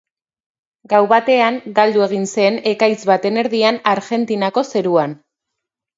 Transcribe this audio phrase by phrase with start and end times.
[0.93, 5.19] Gau batean, galdu egin zen ekaitz baten erdian Argentinako zeruan.